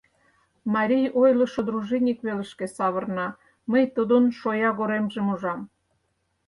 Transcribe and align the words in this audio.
Марий 0.73 1.07
ойлышо 1.21 1.61
дружинник 1.67 2.19
велышке 2.25 2.67
савырна, 2.75 3.27
мый 3.71 3.83
тудын 3.95 4.23
шоягоремжым 4.39 5.27
ужам. 5.33 5.61